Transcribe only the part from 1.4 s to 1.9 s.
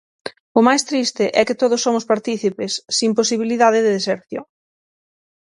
que todos